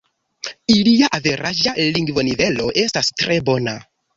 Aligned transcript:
Ilia 0.75 1.09
averaĝa 1.17 1.75
lingvonivelo 1.99 2.69
estas 2.85 3.13
tre 3.23 3.39
bona. 3.53 3.77